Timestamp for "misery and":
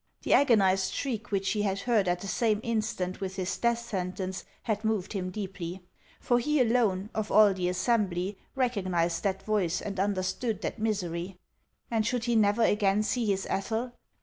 10.79-12.03